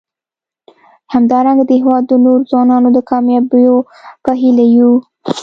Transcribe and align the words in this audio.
همدارنګه 1.13 1.63
د 1.65 1.71
هیواد 1.81 2.03
د 2.07 2.13
نورو 2.25 2.47
ځوانانو 2.49 2.89
د 2.93 2.99
کامیابیو 3.09 3.75
په 4.23 4.31
هیله 4.41 4.65
یو. 4.77 4.91